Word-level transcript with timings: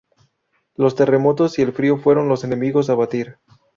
Los 0.73 0.95
terremotos 0.95 1.59
y 1.59 1.61
el 1.61 1.73
frío 1.73 1.95
fueron 1.99 2.27
los 2.27 2.43
enemigos 2.43 2.89
a 2.89 2.95
batir. 2.95 3.37